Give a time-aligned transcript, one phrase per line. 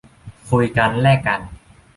[0.49, 1.41] คุยกัน แลกกัน